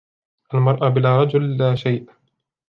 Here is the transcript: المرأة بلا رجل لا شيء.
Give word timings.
المرأة 0.53 0.89
بلا 0.89 1.21
رجل 1.23 1.57
لا 1.57 1.75
شيء. 1.75 2.07